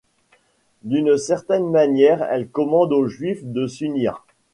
D'une 0.83 1.15
certaine 1.15 1.69
manière, 1.69 2.23
elle 2.23 2.49
commande 2.49 2.91
aux 2.91 3.05
juifs 3.07 3.43
de 3.45 3.67
s'unir. 3.67 4.25